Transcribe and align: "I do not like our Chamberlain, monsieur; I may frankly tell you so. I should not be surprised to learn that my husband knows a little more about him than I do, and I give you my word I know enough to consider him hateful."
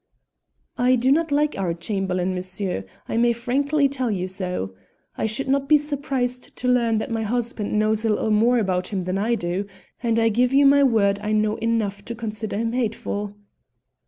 "I 0.79 0.95
do 0.95 1.11
not 1.11 1.31
like 1.31 1.55
our 1.59 1.75
Chamberlain, 1.75 2.33
monsieur; 2.33 2.85
I 3.07 3.17
may 3.17 3.33
frankly 3.33 3.87
tell 3.87 4.09
you 4.09 4.27
so. 4.27 4.73
I 5.15 5.27
should 5.27 5.47
not 5.47 5.69
be 5.69 5.77
surprised 5.77 6.55
to 6.57 6.67
learn 6.67 6.97
that 6.97 7.11
my 7.11 7.21
husband 7.21 7.77
knows 7.77 8.03
a 8.03 8.09
little 8.09 8.31
more 8.31 8.57
about 8.57 8.87
him 8.87 9.01
than 9.03 9.19
I 9.19 9.35
do, 9.35 9.67
and 10.01 10.17
I 10.17 10.29
give 10.29 10.53
you 10.53 10.65
my 10.65 10.83
word 10.83 11.19
I 11.21 11.33
know 11.33 11.57
enough 11.57 12.03
to 12.05 12.15
consider 12.15 12.57
him 12.57 12.71
hateful." 12.73 13.35